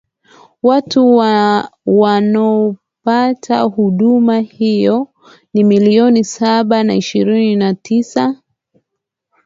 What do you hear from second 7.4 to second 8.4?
na tisa